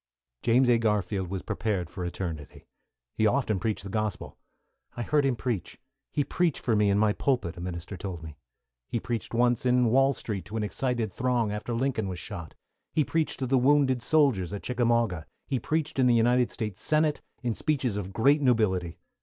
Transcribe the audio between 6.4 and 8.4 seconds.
for me in my pulpit," a minister told me.